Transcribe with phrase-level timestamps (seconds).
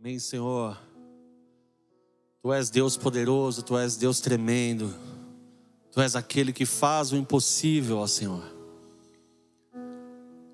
[0.00, 0.80] Amém, Senhor.
[2.40, 4.94] Tu és Deus poderoso, tu és Deus tremendo.
[5.92, 8.42] Tu és aquele que faz o impossível, ó Senhor.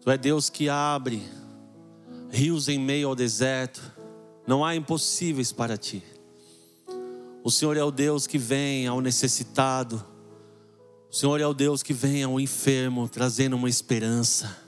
[0.00, 1.22] Tu és Deus que abre
[2.28, 3.80] rios em meio ao deserto.
[4.48, 6.02] Não há impossíveis para ti.
[7.44, 10.04] O Senhor é o Deus que vem ao necessitado.
[11.08, 14.65] O Senhor é o Deus que vem ao enfermo, trazendo uma esperança,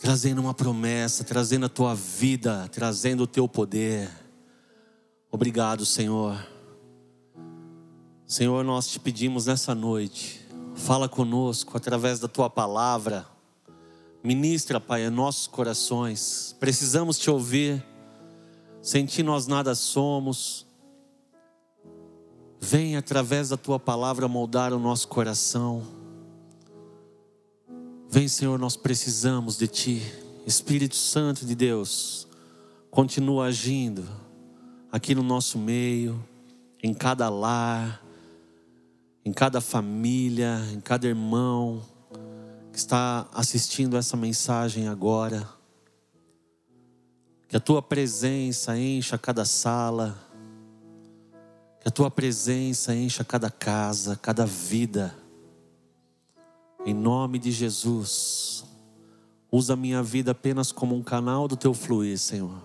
[0.00, 4.10] trazendo uma promessa, trazendo a tua vida, trazendo o teu poder.
[5.30, 6.42] Obrigado, Senhor.
[8.26, 10.40] Senhor, nós te pedimos nessa noite,
[10.74, 13.26] fala conosco através da tua palavra.
[14.24, 16.56] Ministra, Pai, nossos corações.
[16.58, 17.84] Precisamos te ouvir.
[18.80, 20.66] Sem ti nós nada somos.
[22.58, 25.99] Vem através da tua palavra moldar o nosso coração.
[28.10, 30.02] Vem, Senhor, nós precisamos de ti.
[30.44, 32.26] Espírito Santo de Deus,
[32.90, 34.04] continua agindo
[34.90, 36.20] aqui no nosso meio,
[36.82, 38.04] em cada lar,
[39.24, 41.82] em cada família, em cada irmão
[42.72, 45.48] que está assistindo essa mensagem agora.
[47.48, 50.30] Que a tua presença encha cada sala
[51.80, 55.14] que a tua presença encha cada casa, cada vida.
[56.84, 58.64] Em nome de Jesus.
[59.52, 62.64] Usa minha vida apenas como um canal do teu fluir, Senhor.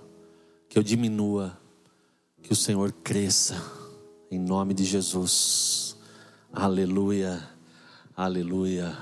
[0.69, 1.59] Que eu diminua,
[2.41, 3.61] que o Senhor cresça.
[4.31, 5.97] Em nome de Jesus.
[6.53, 7.45] Aleluia.
[8.16, 8.97] Aleluia.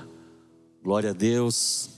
[0.82, 1.90] Glória a Deus.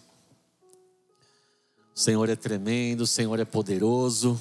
[1.95, 4.39] O Senhor é tremendo, o Senhor é poderoso.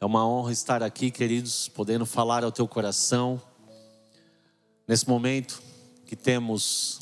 [0.00, 3.40] É uma honra estar aqui, queridos, podendo falar ao teu coração.
[4.88, 5.69] Nesse momento
[6.10, 6.98] que temos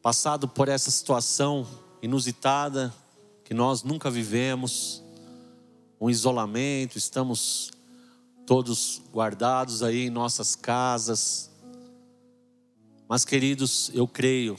[0.00, 1.66] passado por essa situação
[2.00, 2.90] inusitada
[3.44, 5.04] que nós nunca vivemos,
[6.00, 7.70] um isolamento, estamos
[8.46, 11.50] todos guardados aí em nossas casas.
[13.06, 14.58] Mas, queridos, eu creio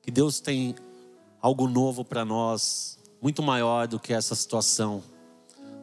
[0.00, 0.76] que Deus tem
[1.40, 5.02] algo novo para nós, muito maior do que essa situação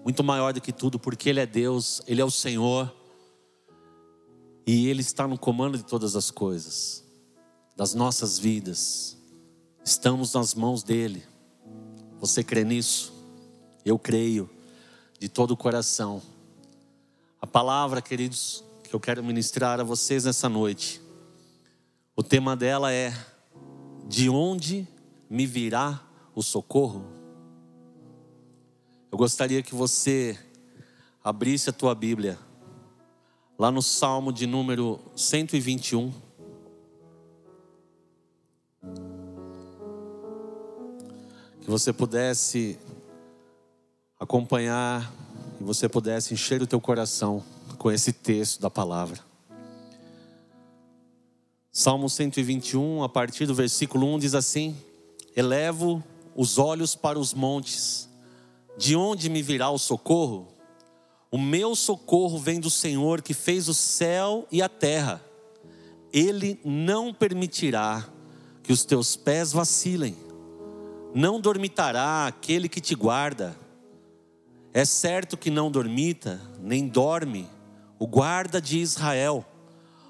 [0.02, 2.96] muito maior do que tudo, porque Ele é Deus, Ele é o Senhor,
[4.72, 7.04] e Ele está no comando de todas as coisas,
[7.76, 9.18] das nossas vidas,
[9.84, 11.24] estamos nas mãos dEle.
[12.20, 13.12] Você crê nisso?
[13.84, 14.48] Eu creio,
[15.18, 16.22] de todo o coração.
[17.42, 21.02] A palavra, queridos, que eu quero ministrar a vocês nessa noite,
[22.16, 23.12] o tema dela é:
[24.08, 24.88] De onde
[25.28, 26.00] me virá
[26.36, 27.08] o socorro?
[29.12, 30.38] Eu gostaria que você
[31.24, 32.38] abrisse a tua Bíblia,
[33.60, 36.14] lá no Salmo de número 121.
[41.60, 42.80] Que você pudesse
[44.18, 45.14] acompanhar
[45.60, 47.44] e você pudesse encher o teu coração
[47.78, 49.20] com esse texto da palavra.
[51.70, 54.76] Salmo 121, a partir do versículo 1 diz assim:
[55.36, 56.02] Elevo
[56.34, 58.08] os olhos para os montes
[58.78, 60.59] de onde me virá o socorro?
[61.32, 65.24] O meu socorro vem do Senhor que fez o céu e a terra.
[66.12, 68.08] Ele não permitirá
[68.64, 70.16] que os teus pés vacilem.
[71.14, 73.56] Não dormitará aquele que te guarda.
[74.74, 77.48] É certo que não dormita, nem dorme
[78.00, 79.46] o guarda de Israel.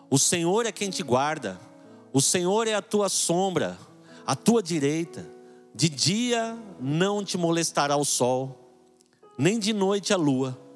[0.10, 1.60] O Senhor é quem te guarda.
[2.14, 3.78] O Senhor é a tua sombra,
[4.26, 5.28] a tua direita.
[5.76, 8.74] De dia não te molestará o sol,
[9.38, 10.69] nem de noite a lua.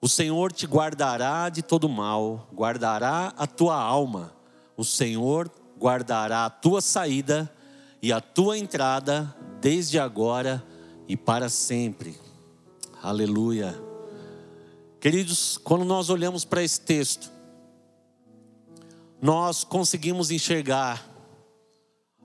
[0.00, 4.32] O Senhor te guardará de todo mal, guardará a tua alma.
[4.76, 7.52] O Senhor guardará a tua saída
[8.00, 10.64] e a tua entrada desde agora
[11.08, 12.16] e para sempre.
[13.02, 13.76] Aleluia.
[15.00, 17.30] Queridos, quando nós olhamos para esse texto,
[19.20, 21.04] nós conseguimos enxergar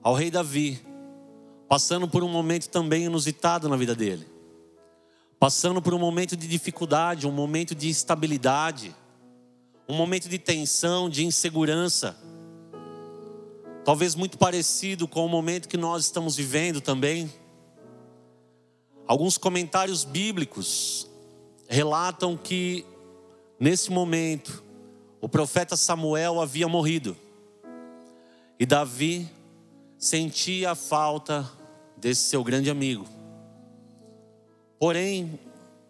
[0.00, 0.80] ao rei Davi
[1.68, 4.33] passando por um momento também inusitado na vida dele
[5.44, 8.96] passando por um momento de dificuldade, um momento de instabilidade,
[9.86, 12.16] um momento de tensão, de insegurança.
[13.84, 17.30] Talvez muito parecido com o momento que nós estamos vivendo também.
[19.06, 21.06] Alguns comentários bíblicos
[21.68, 22.86] relatam que
[23.60, 24.64] nesse momento
[25.20, 27.14] o profeta Samuel havia morrido
[28.58, 29.28] e Davi
[29.98, 31.46] sentia a falta
[31.98, 33.23] desse seu grande amigo.
[34.84, 35.40] Porém,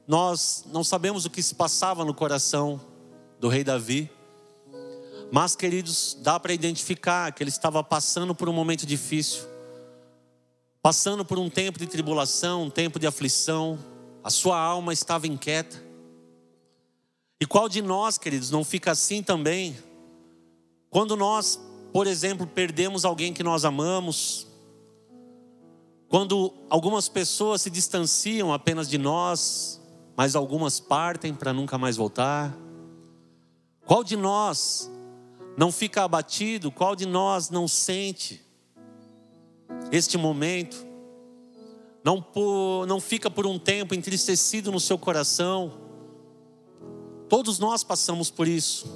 [0.07, 2.81] nós não sabemos o que se passava no coração
[3.41, 4.09] do rei Davi.
[5.33, 9.43] Mas, queridos, dá para identificar que ele estava passando por um momento difícil.
[10.81, 13.77] passando por um tempo de tribulação, um tempo de aflição,
[14.23, 15.83] a sua alma estava inquieta.
[17.41, 19.77] E qual de nós, queridos, não fica assim também?
[20.89, 21.59] Quando nós,
[21.93, 24.47] por exemplo, perdemos alguém que nós amamos,
[26.15, 29.83] quando algumas pessoas se distanciam apenas de nós,
[30.17, 32.57] mas algumas partem para nunca mais voltar.
[33.85, 34.89] Qual de nós
[35.57, 36.71] não fica abatido?
[36.71, 38.41] Qual de nós não sente
[39.91, 40.87] este momento?
[42.05, 45.81] Não, por, não fica por um tempo entristecido no seu coração?
[47.29, 48.87] Todos nós passamos por isso.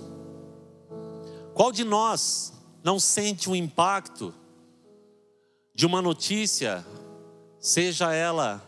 [1.53, 4.33] Qual de nós não sente o impacto
[5.75, 6.87] de uma notícia,
[7.61, 8.63] seja ela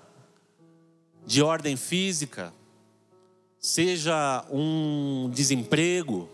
[1.26, 2.52] de ordem física,
[3.58, 6.28] seja um desemprego,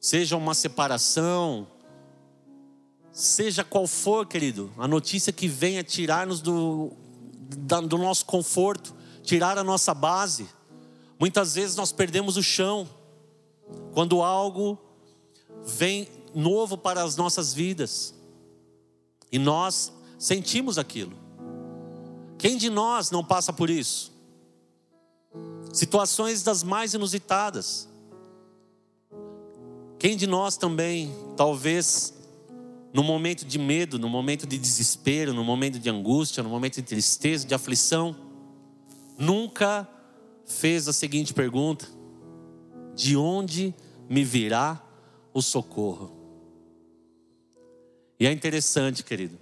[0.00, 1.66] seja uma separação,
[3.12, 6.92] seja qual for, querido, a notícia que venha tirar-nos do,
[7.86, 10.48] do nosso conforto, tirar a nossa base.
[11.18, 12.88] Muitas vezes nós perdemos o chão
[13.92, 14.78] quando algo
[15.64, 18.14] vem novo para as nossas vidas
[19.30, 21.29] e nós sentimos aquilo.
[22.40, 24.10] Quem de nós não passa por isso?
[25.74, 27.86] Situações das mais inusitadas.
[29.98, 32.14] Quem de nós também, talvez,
[32.94, 36.82] no momento de medo, no momento de desespero, no momento de angústia, no momento de
[36.82, 38.16] tristeza, de aflição,
[39.18, 39.86] nunca
[40.46, 41.86] fez a seguinte pergunta:
[42.94, 43.74] De onde
[44.08, 44.82] me virá
[45.34, 46.10] o socorro?
[48.18, 49.38] E é interessante, querido,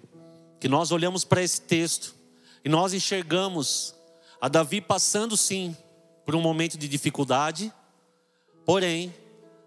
[0.58, 2.17] que nós olhamos para esse texto
[2.64, 3.94] e nós enxergamos
[4.40, 5.76] a Davi passando sim
[6.24, 7.72] por um momento de dificuldade,
[8.64, 9.14] porém,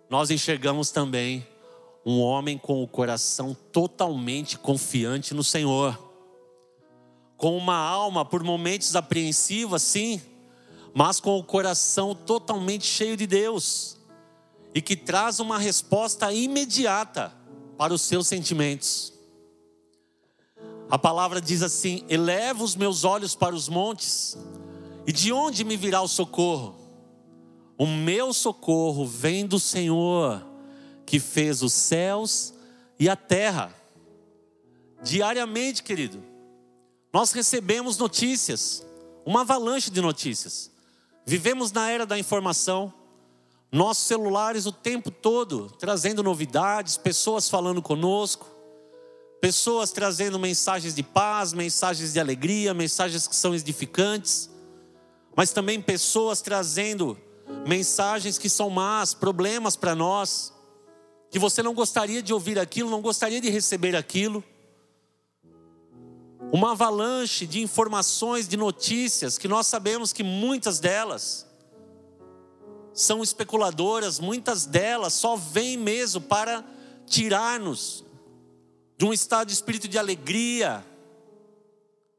[0.09, 1.47] nós enxergamos também
[2.05, 5.97] um homem com o coração totalmente confiante no Senhor,
[7.37, 10.21] com uma alma por momentos apreensiva, sim,
[10.93, 13.97] mas com o coração totalmente cheio de Deus
[14.73, 17.33] e que traz uma resposta imediata
[17.77, 19.10] para os seus sentimentos.
[20.91, 24.37] A palavra diz assim: eleva os meus olhos para os montes,
[25.07, 26.75] e de onde me virá o socorro?
[27.77, 30.45] O meu socorro vem do Senhor,
[31.05, 32.53] que fez os céus
[32.99, 33.73] e a terra.
[35.01, 36.21] Diariamente, querido,
[37.13, 38.85] nós recebemos notícias,
[39.25, 40.69] uma avalanche de notícias.
[41.25, 42.93] Vivemos na era da informação,
[43.71, 48.60] nossos celulares o tempo todo trazendo novidades, pessoas falando conosco
[49.41, 54.51] pessoas trazendo mensagens de paz, mensagens de alegria, mensagens que são edificantes,
[55.35, 57.17] mas também pessoas trazendo
[57.67, 60.53] mensagens que são más, problemas para nós,
[61.31, 64.43] que você não gostaria de ouvir aquilo, não gostaria de receber aquilo.
[66.51, 71.47] Uma avalanche de informações, de notícias, que nós sabemos que muitas delas
[72.93, 76.63] são especuladoras, muitas delas só vêm mesmo para
[77.07, 78.05] tirar-nos
[79.01, 80.85] de um estado de espírito de alegria,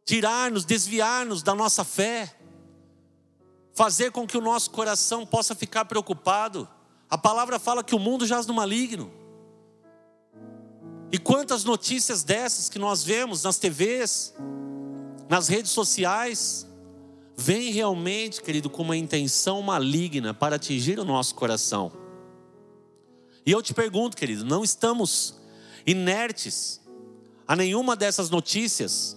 [0.05, 2.37] tirar-nos, desviar-nos da nossa fé,
[3.73, 6.69] fazer com que o nosso coração possa ficar preocupado.
[7.09, 9.13] A palavra fala que o mundo jaz no maligno.
[11.13, 14.35] E quantas notícias dessas que nós vemos nas TVs,
[15.29, 16.67] nas redes sociais,
[17.37, 21.93] vem realmente, querido, com uma intenção maligna para atingir o nosso coração.
[23.47, 25.41] E eu te pergunto, querido, não estamos
[25.87, 26.81] inertes
[27.47, 29.17] a nenhuma dessas notícias,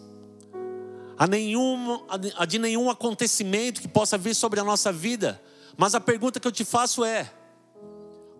[1.18, 2.04] a, nenhum,
[2.36, 5.42] a de nenhum acontecimento que possa vir sobre a nossa vida.
[5.78, 7.32] Mas a pergunta que eu te faço é: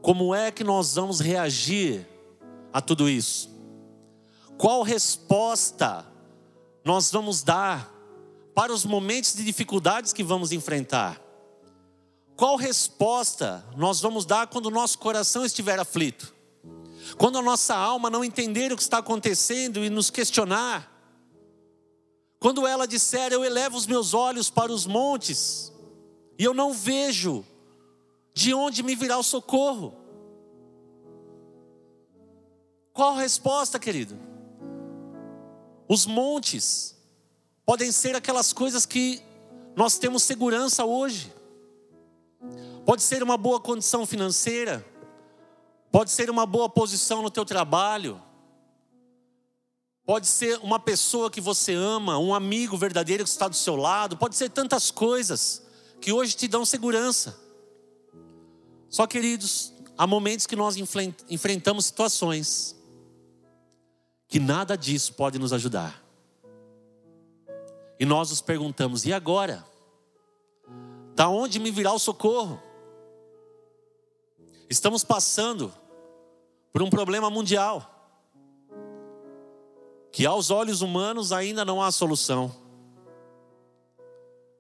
[0.02, 2.06] como é que nós vamos reagir
[2.74, 3.50] a tudo isso?
[4.58, 6.06] Qual resposta
[6.84, 7.92] nós vamos dar
[8.54, 11.22] para os momentos de dificuldades que vamos enfrentar?
[12.36, 16.35] Qual resposta nós vamos dar quando o nosso coração estiver aflito?
[17.18, 20.92] Quando a nossa alma não entender o que está acontecendo e nos questionar,
[22.40, 25.72] quando ela disser, eu elevo os meus olhos para os montes,
[26.38, 27.46] e eu não vejo
[28.34, 29.96] de onde me virá o socorro.
[32.94, 34.18] Qual a resposta, querido?
[35.88, 36.96] Os montes
[37.66, 39.22] podem ser aquelas coisas que
[39.76, 41.34] nós temos segurança hoje.
[42.86, 44.86] Pode ser uma boa condição financeira,
[45.96, 48.22] Pode ser uma boa posição no teu trabalho.
[50.06, 54.18] Pode ser uma pessoa que você ama, um amigo verdadeiro que está do seu lado.
[54.18, 55.66] Pode ser tantas coisas
[56.02, 57.40] que hoje te dão segurança.
[58.90, 60.76] Só, queridos, há momentos que nós
[61.30, 62.76] enfrentamos situações
[64.28, 66.04] que nada disso pode nos ajudar.
[67.98, 69.66] E nós nos perguntamos: e agora?
[71.16, 72.62] Da onde me virá o socorro?
[74.70, 75.74] Estamos passando
[76.76, 77.90] por um problema mundial
[80.12, 82.54] que aos olhos humanos ainda não há solução.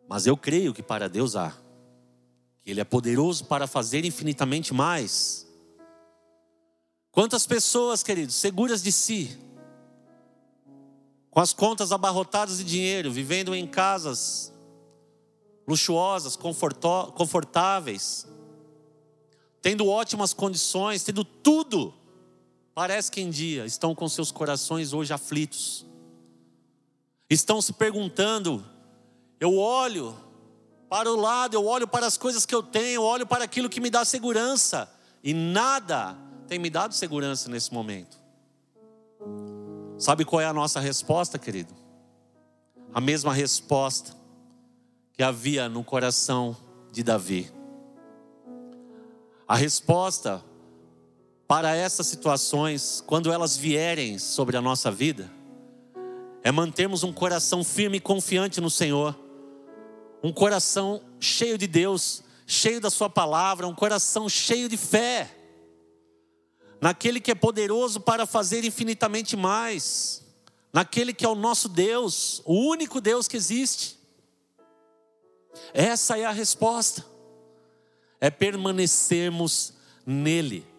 [0.07, 1.53] Mas eu creio que para Deus há.
[2.61, 5.45] Que Ele é poderoso para fazer infinitamente mais.
[7.11, 9.37] Quantas pessoas, queridos, seguras de si,
[11.29, 14.53] com as contas abarrotadas de dinheiro, vivendo em casas
[15.67, 18.25] luxuosas, confortáveis,
[19.61, 21.93] tendo ótimas condições, tendo tudo,
[22.75, 25.85] parece que em dia estão com seus corações hoje aflitos.
[27.29, 28.63] Estão se perguntando:
[29.39, 30.15] eu olho
[30.89, 33.69] para o lado, eu olho para as coisas que eu tenho, eu olho para aquilo
[33.69, 34.91] que me dá segurança,
[35.23, 36.15] e nada
[36.47, 38.17] tem me dado segurança nesse momento.
[39.97, 41.73] Sabe qual é a nossa resposta, querido?
[42.93, 44.13] A mesma resposta
[45.13, 46.55] que havia no coração
[46.91, 47.49] de Davi.
[49.47, 50.43] A resposta
[51.47, 55.31] para essas situações, quando elas vierem sobre a nossa vida,
[56.43, 59.17] é mantermos um coração firme e confiante no Senhor,
[60.23, 65.35] um coração cheio de Deus, cheio da Sua palavra, um coração cheio de fé
[66.81, 70.23] naquele que é poderoso para fazer infinitamente mais,
[70.71, 73.99] naquele que é o nosso Deus, o único Deus que existe.
[75.73, 77.05] Essa é a resposta,
[78.19, 79.73] é permanecermos
[80.05, 80.74] nele.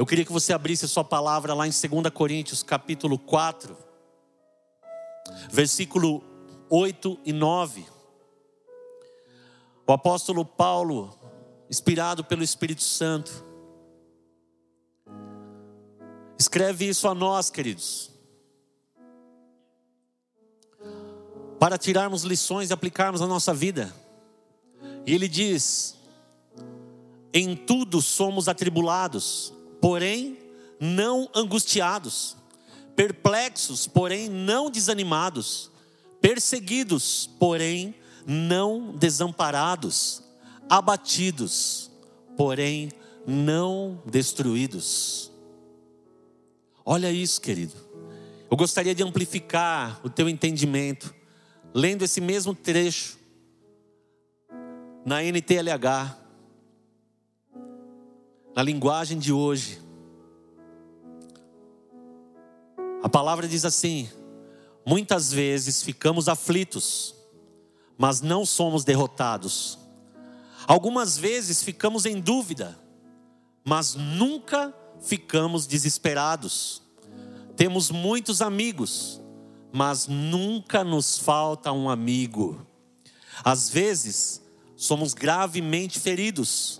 [0.00, 3.76] Eu queria que você abrisse a sua palavra lá em 2 Coríntios, capítulo 4,
[5.50, 6.24] versículo
[6.70, 7.86] 8 e 9.
[9.86, 11.14] O apóstolo Paulo,
[11.68, 13.44] inspirado pelo Espírito Santo,
[16.38, 18.10] Escreve isso a nós, queridos.
[21.58, 23.94] Para tirarmos lições e aplicarmos na nossa vida.
[25.04, 25.98] E ele diz:
[27.34, 30.38] Em tudo somos atribulados, porém
[30.78, 32.36] não angustiados,
[32.94, 35.70] perplexos, porém não desanimados,
[36.20, 37.94] perseguidos, porém
[38.26, 40.22] não desamparados,
[40.68, 41.90] abatidos,
[42.36, 42.90] porém
[43.26, 45.30] não destruídos.
[46.84, 47.74] Olha isso, querido.
[48.50, 51.14] Eu gostaria de amplificar o teu entendimento,
[51.72, 53.18] lendo esse mesmo trecho
[55.04, 56.19] na NTLH,
[58.60, 59.80] na linguagem de hoje.
[63.02, 64.06] A palavra diz assim:
[64.84, 67.14] muitas vezes ficamos aflitos,
[67.96, 69.78] mas não somos derrotados.
[70.66, 72.78] Algumas vezes ficamos em dúvida,
[73.64, 76.82] mas nunca ficamos desesperados.
[77.56, 79.22] Temos muitos amigos,
[79.72, 82.66] mas nunca nos falta um amigo.
[83.42, 84.42] Às vezes,
[84.76, 86.79] somos gravemente feridos,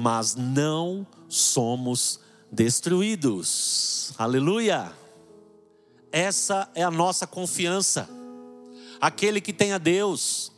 [0.00, 4.14] mas não somos destruídos.
[4.16, 4.90] Aleluia!
[6.10, 8.08] Essa é a nossa confiança.
[8.98, 10.50] Aquele que tem a Deus,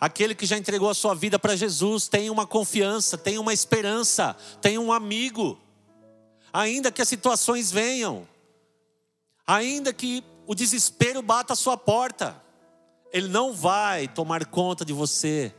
[0.00, 4.34] aquele que já entregou a sua vida para Jesus, tem uma confiança, tem uma esperança,
[4.62, 5.60] tem um amigo
[6.50, 8.26] ainda que as situações venham,
[9.46, 12.42] ainda que o desespero bata a sua porta,
[13.12, 15.54] ele não vai tomar conta de você,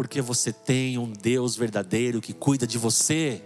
[0.00, 3.44] porque você tem um Deus verdadeiro que cuida de você.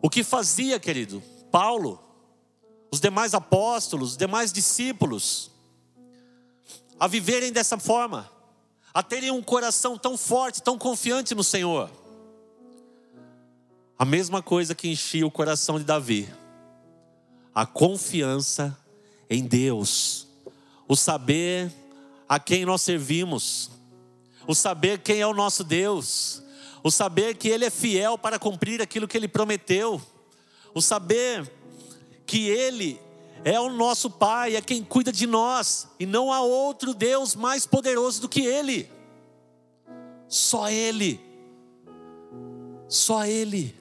[0.00, 2.02] O que fazia, querido, Paulo,
[2.90, 5.50] os demais apóstolos, os demais discípulos,
[6.98, 8.32] a viverem dessa forma,
[8.94, 11.90] a terem um coração tão forte, tão confiante no Senhor.
[13.98, 16.26] A mesma coisa que enchia o coração de Davi.
[17.54, 18.74] A confiança
[19.28, 20.26] em Deus.
[20.88, 21.70] O saber
[22.26, 23.75] a quem nós servimos.
[24.46, 26.42] O saber quem é o nosso Deus.
[26.82, 30.00] O saber que Ele é fiel para cumprir aquilo que Ele prometeu.
[30.74, 31.50] O saber
[32.24, 33.00] que Ele
[33.44, 35.88] é o nosso Pai, é quem cuida de nós.
[35.98, 38.90] E não há outro Deus mais poderoso do que Ele.
[40.28, 41.20] Só Ele.
[42.88, 43.74] Só Ele.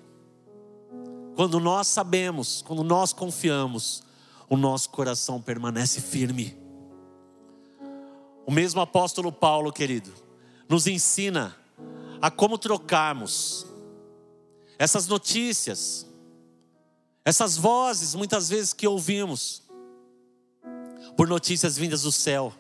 [1.35, 4.03] Quando nós sabemos, quando nós confiamos,
[4.49, 6.57] o nosso coração permanece firme.
[8.45, 10.13] O mesmo apóstolo Paulo, querido,
[10.67, 11.55] nos ensina
[12.21, 13.65] a como trocarmos
[14.77, 16.05] essas notícias,
[17.23, 19.63] essas vozes muitas vezes que ouvimos,
[21.15, 22.53] por notícias vindas do céu,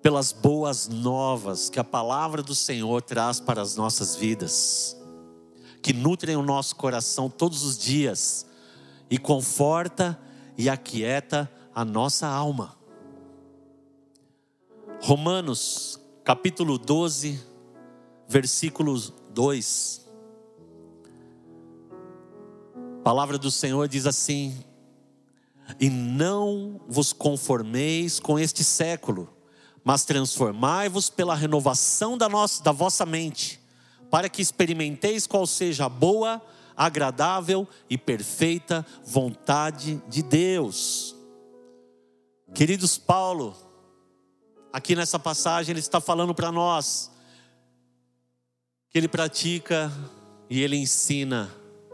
[0.00, 4.96] pelas boas novas que a palavra do Senhor traz para as nossas vidas
[5.82, 8.46] que nutrem o nosso coração todos os dias
[9.10, 10.18] e conforta
[10.56, 12.76] e aquieta a nossa alma.
[15.00, 17.42] Romanos, capítulo 12,
[18.28, 20.06] versículo 2.
[22.98, 24.62] A palavra do Senhor diz assim:
[25.80, 29.34] E não vos conformeis com este século,
[29.82, 33.58] mas transformai-vos pela renovação da, nossa, da vossa mente,
[34.10, 36.42] para que experimenteis qual seja a boa,
[36.76, 41.16] agradável e perfeita vontade de Deus.
[42.52, 43.56] Queridos, Paulo,
[44.72, 47.10] aqui nessa passagem, ele está falando para nós
[48.90, 49.90] que ele pratica
[50.48, 51.50] e ele ensina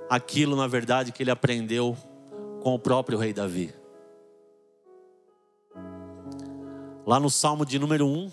[0.09, 1.97] aquilo, na verdade, que ele aprendeu
[2.62, 3.75] com o próprio rei Davi.
[7.07, 8.33] Lá no Salmo de número 1,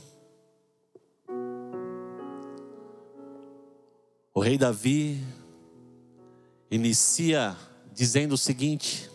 [4.34, 5.22] o rei Davi
[6.70, 7.56] inicia
[7.92, 9.10] dizendo o seguinte,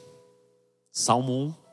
[0.93, 1.66] Salmo 1,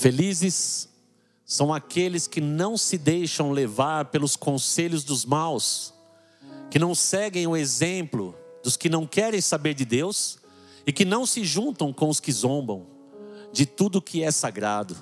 [0.00, 0.88] Felizes
[1.44, 5.92] são aqueles que não se deixam levar pelos conselhos dos maus,
[6.70, 10.38] que não seguem o exemplo dos que não querem saber de Deus
[10.86, 12.86] e que não se juntam com os que zombam
[13.52, 14.96] de tudo que é sagrado.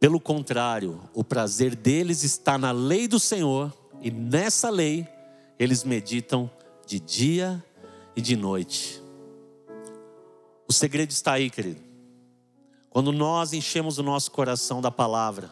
[0.00, 3.70] Pelo contrário, o prazer deles está na lei do Senhor
[4.00, 5.06] e nessa lei
[5.58, 6.50] eles meditam
[6.86, 7.62] de dia
[8.16, 9.02] e de noite.
[10.66, 11.85] O segredo está aí, querido.
[12.90, 15.50] Quando nós enchemos o nosso coração da palavra,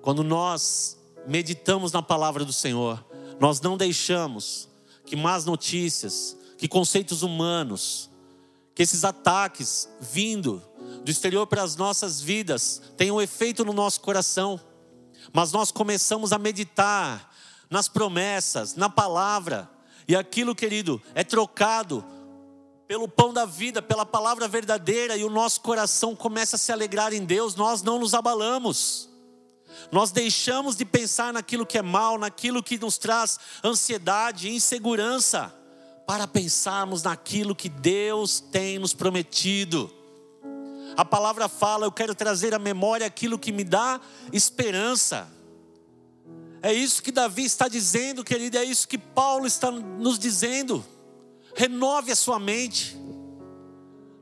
[0.00, 3.04] quando nós meditamos na palavra do Senhor,
[3.40, 4.68] nós não deixamos
[5.04, 8.10] que más notícias, que conceitos humanos,
[8.74, 10.62] que esses ataques vindo
[11.04, 14.60] do exterior para as nossas vidas tenham efeito no nosso coração,
[15.32, 17.30] mas nós começamos a meditar
[17.68, 19.68] nas promessas, na palavra,
[20.06, 22.04] e aquilo, querido, é trocado
[22.92, 27.14] pelo pão da vida, pela palavra verdadeira, e o nosso coração começa a se alegrar
[27.14, 29.08] em Deus, nós não nos abalamos.
[29.90, 35.50] Nós deixamos de pensar naquilo que é mal, naquilo que nos traz ansiedade, insegurança,
[36.06, 39.90] para pensarmos naquilo que Deus tem nos prometido.
[40.94, 44.02] A palavra fala, eu quero trazer à memória aquilo que me dá
[44.34, 45.32] esperança.
[46.60, 50.84] É isso que Davi está dizendo, querido, é isso que Paulo está nos dizendo.
[51.54, 52.96] Renove a sua mente.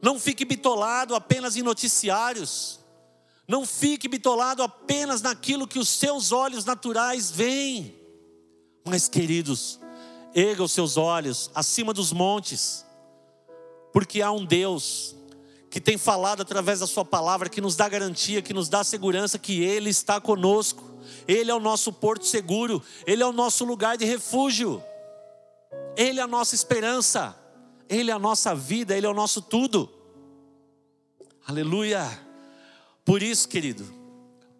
[0.03, 2.81] Não fique bitolado apenas em noticiários.
[3.47, 7.95] Não fique bitolado apenas naquilo que os seus olhos naturais veem.
[8.85, 9.81] Mas, queridos,
[10.35, 12.85] erga os seus olhos acima dos montes,
[13.93, 15.17] porque há um Deus
[15.69, 19.39] que tem falado através da Sua palavra, que nos dá garantia, que nos dá segurança
[19.39, 20.85] que Ele está conosco,
[21.29, 24.83] Ele é o nosso porto seguro, Ele é o nosso lugar de refúgio.
[26.01, 27.39] Ele é a nossa esperança,
[27.87, 29.87] Ele é a nossa vida, Ele é o nosso tudo.
[31.47, 32.09] Aleluia.
[33.05, 33.87] Por isso, querido,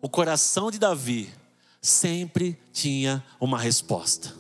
[0.03, 1.33] o coração de Davi
[1.81, 4.35] sempre tinha uma resposta.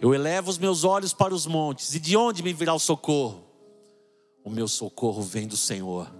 [0.00, 3.44] Eu elevo os meus olhos para os montes, e de onde me virá o socorro?
[4.42, 6.10] O meu socorro vem do Senhor.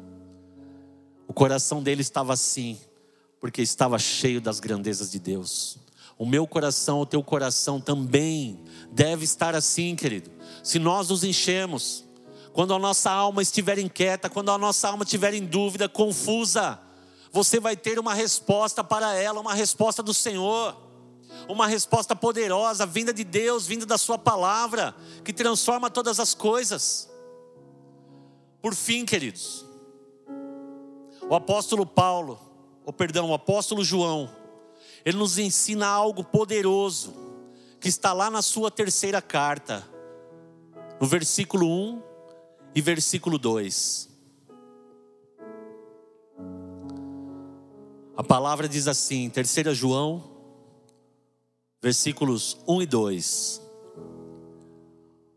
[1.26, 2.78] O coração dele estava assim,
[3.40, 5.78] porque estava cheio das grandezas de Deus.
[6.20, 10.30] O meu coração, o teu coração também deve estar assim, querido.
[10.62, 12.04] Se nós nos enchemos,
[12.52, 16.78] quando a nossa alma estiver inquieta, quando a nossa alma estiver em dúvida, confusa,
[17.32, 20.76] você vai ter uma resposta para ela, uma resposta do Senhor,
[21.48, 27.08] uma resposta poderosa, vinda de Deus, vinda da Sua palavra, que transforma todas as coisas.
[28.60, 29.64] Por fim, queridos,
[31.28, 32.38] o apóstolo Paulo,
[32.84, 34.28] ou perdão, o apóstolo João,
[35.04, 37.14] ele nos ensina algo poderoso,
[37.80, 39.88] que está lá na sua terceira carta,
[41.00, 42.02] no versículo 1
[42.74, 44.08] e versículo 2.
[48.16, 50.30] A palavra diz assim, 3 João,
[51.80, 53.62] versículos 1 e 2.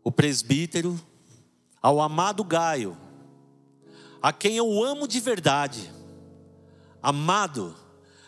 [0.02, 1.00] O presbítero,
[1.80, 2.96] ao amado Gaio,
[4.20, 5.90] a quem eu amo de verdade,
[7.02, 7.74] amado,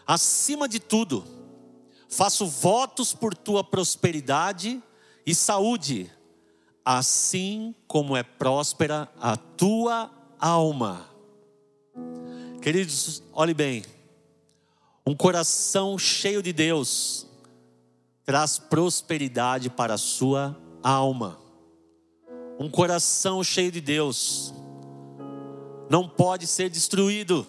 [0.06, 1.24] Acima de tudo,
[2.08, 4.82] faço votos por tua prosperidade
[5.24, 6.10] e saúde,
[6.84, 11.08] assim como é próspera a tua alma.
[12.62, 13.84] Queridos, olhe bem,
[15.06, 17.26] um coração cheio de Deus
[18.24, 21.38] traz prosperidade para a sua alma.
[22.58, 24.52] Um coração cheio de Deus
[25.88, 27.46] não pode ser destruído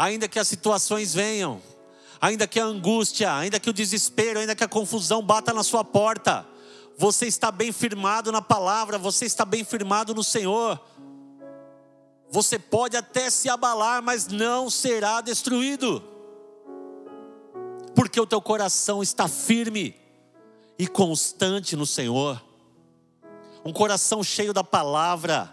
[0.00, 1.60] ainda que as situações venham,
[2.20, 5.82] ainda que a angústia, ainda que o desespero, ainda que a confusão bata na sua
[5.82, 6.46] porta,
[6.98, 10.78] você está bem firmado na palavra, você está bem firmado no Senhor.
[12.30, 16.02] Você pode até se abalar, mas não será destruído.
[17.94, 19.96] Porque o teu coração está firme
[20.78, 22.40] e constante no Senhor.
[23.64, 25.52] Um coração cheio da palavra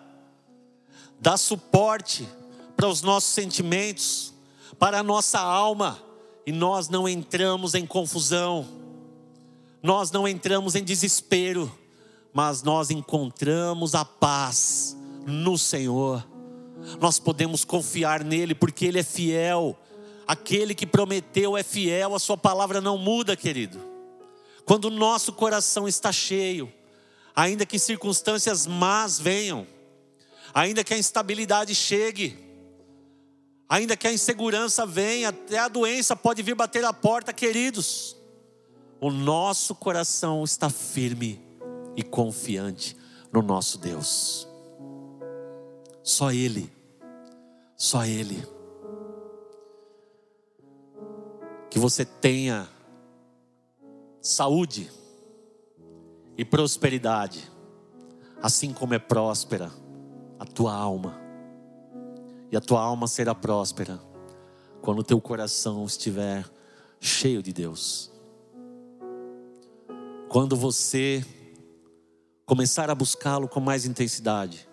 [1.19, 2.27] dá suporte
[2.75, 4.33] para os nossos sentimentos,
[4.77, 5.99] para a nossa alma,
[6.47, 8.65] e nós não entramos em confusão
[9.81, 11.71] nós não entramos em desespero,
[12.33, 16.27] mas nós encontramos a paz no Senhor.
[16.99, 19.77] Nós podemos confiar nele porque ele é fiel.
[20.27, 23.79] Aquele que prometeu é fiel, a sua palavra não muda, querido.
[24.65, 26.71] Quando o nosso coração está cheio,
[27.33, 29.65] ainda que circunstâncias más venham,
[30.53, 32.37] ainda que a instabilidade chegue,
[33.69, 38.17] ainda que a insegurança venha, até a doença pode vir bater a porta, queridos
[38.99, 41.41] o nosso coração está firme
[41.95, 42.97] e confiante
[43.31, 44.47] no nosso Deus.
[46.03, 46.71] Só Ele,
[47.75, 48.43] só Ele.
[51.69, 52.67] Que você tenha
[54.21, 54.89] saúde
[56.37, 57.51] e prosperidade,
[58.41, 59.71] assim como é próspera
[60.39, 61.26] a tua alma.
[62.51, 63.99] E a tua alma será próspera
[64.81, 66.45] quando o teu coração estiver
[66.99, 68.11] cheio de Deus.
[70.29, 71.25] Quando você
[72.45, 74.67] começar a buscá-lo com mais intensidade,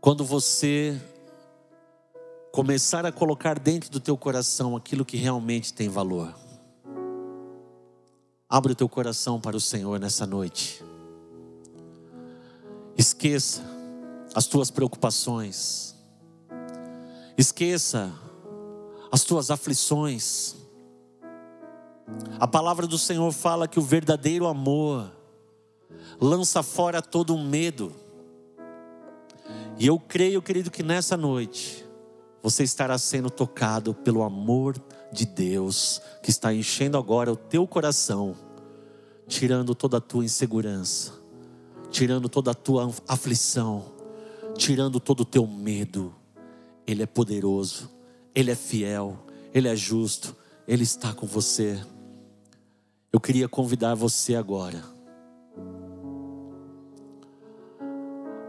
[0.00, 1.00] quando você
[2.54, 6.32] começar a colocar dentro do teu coração aquilo que realmente tem valor.
[8.48, 10.80] Abre o teu coração para o Senhor nessa noite.
[12.96, 13.60] Esqueça
[14.32, 15.96] as tuas preocupações.
[17.36, 18.12] Esqueça
[19.10, 20.54] as tuas aflições.
[22.38, 25.10] A palavra do Senhor fala que o verdadeiro amor
[26.20, 27.92] lança fora todo o medo.
[29.78, 31.84] E eu creio, querido, que nessa noite
[32.42, 34.76] você estará sendo tocado pelo amor
[35.10, 38.36] de Deus que está enchendo agora o teu coração,
[39.26, 41.12] tirando toda a tua insegurança,
[41.90, 43.86] tirando toda a tua aflição,
[44.56, 46.14] tirando todo o teu medo.
[46.86, 47.90] Ele é poderoso,
[48.34, 49.18] ele é fiel,
[49.52, 51.80] ele é justo, ele está com você.
[53.12, 54.82] Eu queria convidar você agora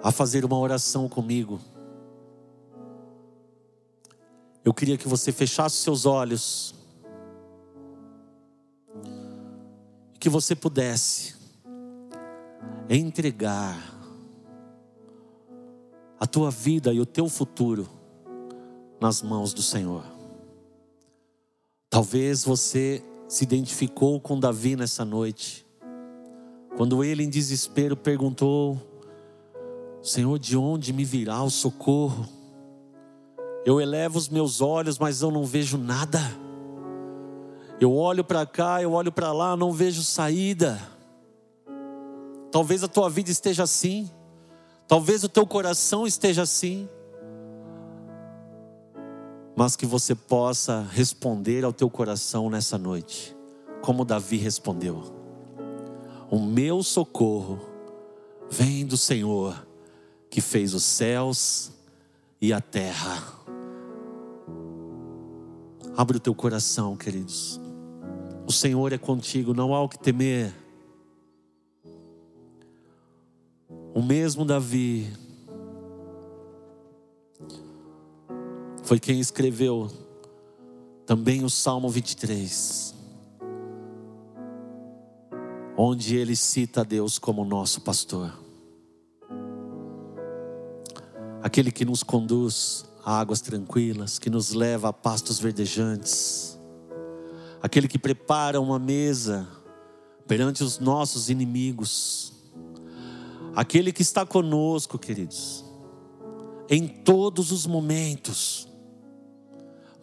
[0.02, 1.60] a fazer uma oração comigo.
[4.64, 6.76] Eu queria que você fechasse seus olhos
[10.14, 11.36] e que você pudesse
[12.90, 13.78] entregar
[16.20, 17.95] a tua vida e o teu futuro
[19.06, 20.04] nas mãos do Senhor.
[21.92, 25.64] Talvez você se identificou com Davi nessa noite.
[26.76, 28.82] Quando ele, em desespero, perguntou:
[30.02, 32.28] Senhor, de onde me virá o socorro?
[33.64, 36.20] Eu elevo os meus olhos, mas eu não vejo nada.
[37.80, 40.82] Eu olho para cá, eu olho para lá, não vejo saída.
[42.52, 44.10] Talvez a tua vida esteja assim.
[44.88, 46.90] Talvez o teu coração esteja assim
[49.56, 53.36] mas que você possa responder ao teu coração nessa noite,
[53.82, 55.04] como Davi respondeu:
[56.30, 57.60] O meu socorro
[58.50, 59.66] vem do Senhor,
[60.30, 61.72] que fez os céus
[62.42, 63.24] e a terra.
[65.96, 67.60] Abre o teu coração, queridos.
[68.46, 70.54] O Senhor é contigo, não há o que temer.
[73.94, 75.10] O mesmo Davi
[78.86, 79.92] foi quem escreveu
[81.08, 82.94] também o Salmo 23,
[85.76, 88.32] onde ele cita Deus como nosso pastor,
[91.42, 96.56] aquele que nos conduz a águas tranquilas, que nos leva a pastos verdejantes,
[97.64, 99.48] aquele que prepara uma mesa
[100.28, 102.34] perante os nossos inimigos,
[103.56, 105.66] aquele que está conosco, queridos,
[106.70, 108.75] em todos os momentos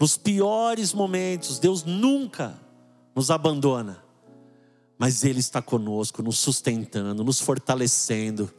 [0.03, 2.59] nos piores momentos, Deus nunca
[3.15, 4.03] nos abandona,
[4.99, 8.53] mas Ele está conosco, nos sustentando, nos fortalecendo,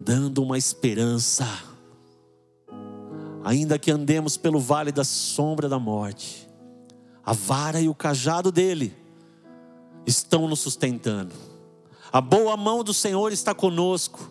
[0.00, 1.46] dando uma esperança.
[3.44, 6.48] Ainda que andemos pelo vale da sombra da morte,
[7.22, 8.96] a vara e o cajado dele
[10.06, 11.34] estão nos sustentando.
[12.10, 14.30] A boa mão do Senhor está conosco,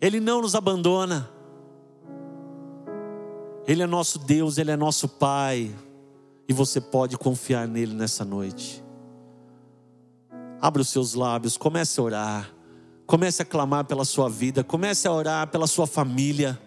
[0.00, 1.30] Ele não nos abandona.
[3.70, 5.72] Ele é nosso Deus, Ele é nosso Pai,
[6.48, 8.82] e você pode confiar nele nessa noite.
[10.60, 12.54] Abra os seus lábios, comece a orar.
[13.06, 16.60] Comece a clamar pela sua vida, comece a orar pela sua família.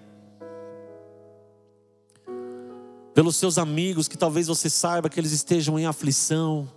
[3.13, 6.72] Pelos seus amigos que talvez você saiba que eles estejam em aflição.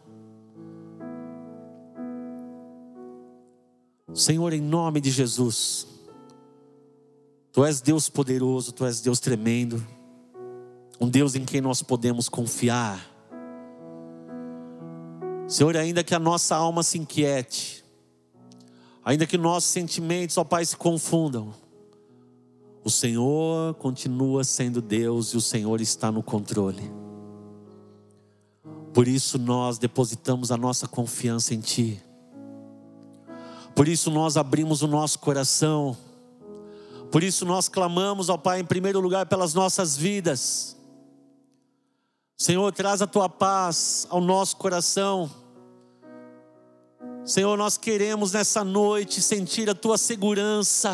[4.13, 5.87] Senhor, em nome de Jesus,
[7.53, 9.87] Tu és Deus poderoso, Tu és Deus tremendo,
[11.01, 13.15] um Deus em quem nós podemos confiar.
[15.49, 17.87] Senhor, ainda que a nossa alma se inquiete,
[19.07, 21.55] Ainda que nossos sentimentos, ó Pai, se confundam,
[22.83, 26.91] o Senhor continua sendo Deus e o Senhor está no controle.
[28.93, 32.03] Por isso nós depositamos a nossa confiança em Ti.
[33.77, 35.97] Por isso nós abrimos o nosso coração.
[37.13, 40.76] Por isso nós clamamos ao Pai em primeiro lugar pelas nossas vidas.
[42.37, 45.31] Senhor, traz a tua paz ao nosso coração.
[47.25, 50.93] Senhor, nós queremos nessa noite sentir a tua segurança.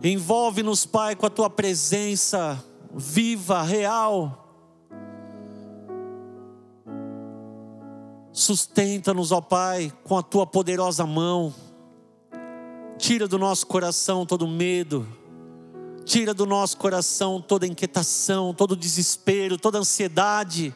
[0.00, 2.64] Envolve-nos, Pai, com a tua presença
[2.94, 4.38] viva, real.
[8.32, 11.52] Sustenta-nos, ó Pai, com a tua poderosa mão.
[12.98, 15.06] Tira do nosso coração todo medo.
[16.04, 20.74] Tira do nosso coração toda inquietação, todo desespero, toda ansiedade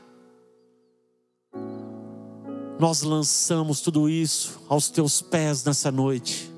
[2.78, 6.52] nós lançamos tudo isso aos teus pés nessa noite,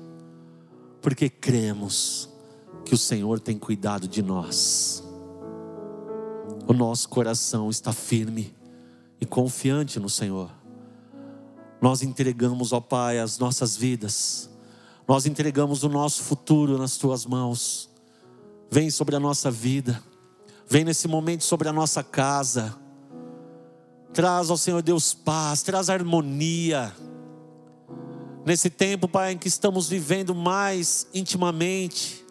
[1.01, 2.29] porque cremos
[2.83, 5.01] que o Senhor tem cuidado de nós.
[6.67, 8.53] O nosso coração está firme
[9.19, 10.51] e confiante no Senhor.
[11.81, 14.49] Nós entregamos, ó Pai, as nossas vidas,
[15.07, 17.88] nós entregamos o nosso futuro nas tuas mãos.
[18.71, 20.01] Vem sobre a nossa vida,
[20.67, 22.77] vem nesse momento sobre a nossa casa
[24.13, 26.93] Traz ao Senhor Deus paz, traz harmonia.
[28.45, 32.25] Nesse tempo, Pai, em que estamos vivendo mais intimamente,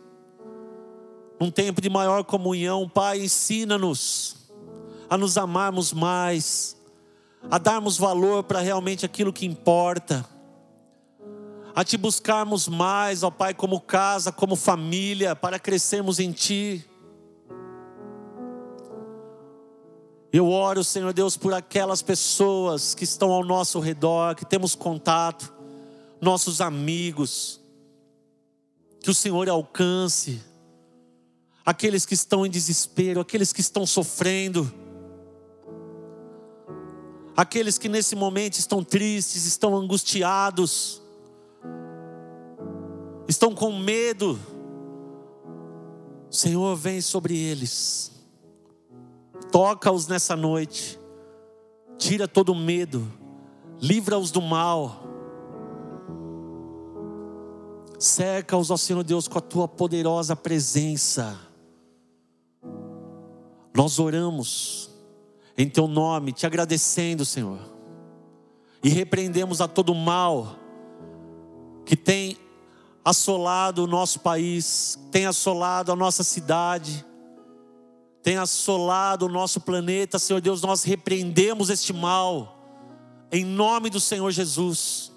[1.40, 4.36] num tempo de maior comunhão, Pai, ensina-nos
[5.08, 6.76] a nos amarmos mais,
[7.48, 10.28] a darmos valor para realmente aquilo que importa,
[11.74, 16.84] a te buscarmos mais, ó Pai, como casa, como família, para crescermos em Ti.
[20.32, 25.52] Eu oro, Senhor Deus, por aquelas pessoas que estão ao nosso redor, que temos contato,
[26.20, 27.60] nossos amigos,
[29.00, 30.42] que o Senhor alcance,
[31.64, 34.70] aqueles que estão em desespero, aqueles que estão sofrendo,
[37.36, 41.00] aqueles que nesse momento estão tristes, estão angustiados,
[43.28, 44.38] estão com medo.
[46.30, 48.10] Senhor, vem sobre eles.
[49.52, 50.98] Toca-os nessa noite.
[51.98, 53.06] Tira todo o medo.
[53.80, 55.02] Livra-os do mal.
[57.98, 61.38] Cerca-os, ó Senhor Deus, com a tua poderosa presença.
[63.74, 64.90] Nós oramos
[65.56, 67.58] em teu nome, te agradecendo, Senhor.
[68.82, 70.56] E repreendemos a todo mal
[71.84, 72.38] que tem
[73.08, 77.02] assolado o nosso país, tem assolado a nossa cidade,
[78.22, 82.54] tem assolado o nosso planeta, Senhor Deus, nós repreendemos este mal,
[83.32, 85.10] em nome do Senhor Jesus.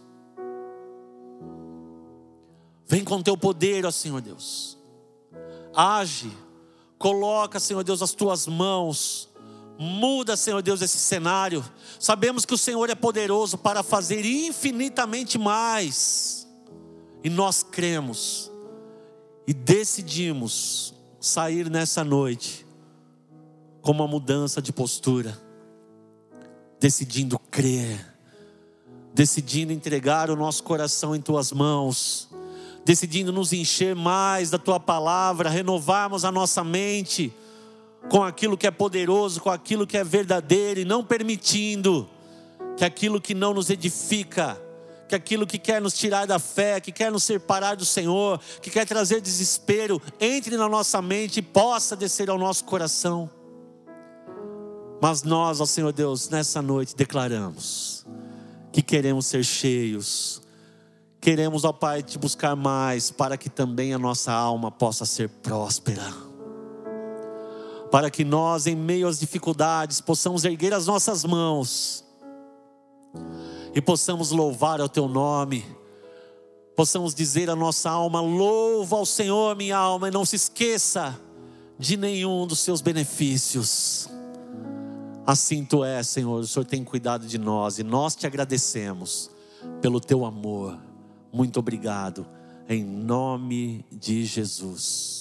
[2.87, 4.77] Vem com teu poder, ó Senhor Deus,
[5.75, 6.31] age,
[6.97, 9.27] coloca, Senhor Deus, as tuas mãos,
[9.77, 11.61] muda, Senhor Deus, esse cenário.
[11.99, 16.40] Sabemos que o Senhor é poderoso para fazer infinitamente mais,
[17.23, 18.51] e nós cremos
[19.47, 22.65] e decidimos sair nessa noite
[23.81, 25.37] com uma mudança de postura,
[26.79, 28.05] decidindo crer,
[29.13, 32.29] decidindo entregar o nosso coração em tuas mãos,
[32.85, 37.33] decidindo nos encher mais da tua palavra, renovarmos a nossa mente
[38.09, 42.09] com aquilo que é poderoso, com aquilo que é verdadeiro e não permitindo
[42.77, 44.59] que aquilo que não nos edifica,
[45.11, 48.69] que aquilo que quer nos tirar da fé, que quer nos separar do Senhor, que
[48.69, 53.29] quer trazer desespero, entre na nossa mente e possa descer ao nosso coração.
[55.01, 58.05] Mas nós, ó Senhor Deus, nessa noite declaramos
[58.71, 60.41] que queremos ser cheios,
[61.19, 66.13] queremos, ó Pai, te buscar mais, para que também a nossa alma possa ser próspera.
[67.91, 72.05] Para que nós, em meio às dificuldades, possamos erguer as nossas mãos
[73.73, 75.65] e possamos louvar ao Teu nome,
[76.75, 81.19] possamos dizer a nossa alma: louva ao Senhor, minha alma, e não se esqueça
[81.77, 84.09] de nenhum dos seus benefícios.
[85.25, 86.39] Assim tu és, Senhor.
[86.39, 89.29] O Senhor tem cuidado de nós e nós te agradecemos.
[89.79, 90.77] pelo teu amor.
[91.31, 92.25] Muito obrigado,
[92.67, 95.20] em nome de Jesus.